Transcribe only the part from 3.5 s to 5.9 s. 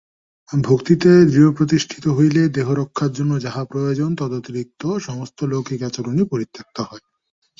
প্রয়োজন, তদতিরিক্ত সমস্ত লৌকিক